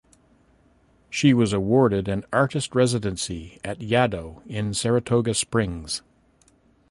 [1.11, 6.01] She was awarded an Artist Residency at Yaddo in Saratoga Springs.